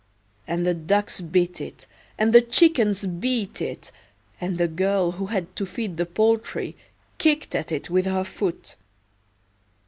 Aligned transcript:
And 0.47 0.65
the 0.65 0.73
ducks 0.73 1.21
bit 1.21 1.61
it, 1.61 1.85
and 2.17 2.33
the 2.33 2.41
chickens 2.41 3.05
beat 3.05 3.61
it, 3.61 3.91
and 4.41 4.57
the 4.57 4.67
girl 4.67 5.11
who 5.11 5.27
had 5.27 5.55
to 5.57 5.65
feed 5.67 5.97
the 5.97 6.07
poultry 6.07 6.75
kicked 7.19 7.53
at 7.53 7.71
it 7.71 7.87
with 7.91 8.05
her 8.07 8.23
foot. 8.23 8.77